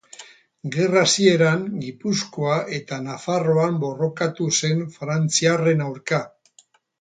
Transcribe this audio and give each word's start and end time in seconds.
Gerra 0.75 1.01
hasieran, 1.07 1.67
Gipuzkoa 1.83 2.55
eta 2.77 2.99
Nafarroan 3.09 3.77
borrokatu 3.85 4.49
zen 4.61 4.83
frantziarren 4.97 5.87
aurka. 5.91 6.23